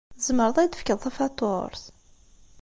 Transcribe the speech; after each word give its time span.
Tzemreḍ 0.17 0.55
ad 0.57 0.61
iyi-d-tefkeḍ 0.63 0.99
tafatuṛt? 1.01 1.83